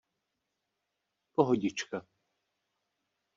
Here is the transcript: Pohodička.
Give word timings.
Pohodička. 1.35 1.97